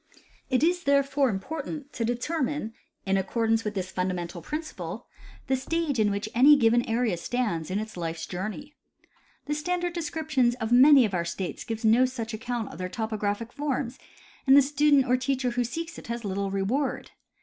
[0.49, 2.73] It is therefore important to determine
[3.05, 5.05] in accordance witli this fundamental principle
[5.45, 8.73] the stage in which any given area stands in its life's journey.
[9.45, 13.53] The standard descriptions of many of our states gives no such account of their topographic
[13.53, 13.99] forms,
[14.47, 17.11] and the student or teacher who seeks it has little reward.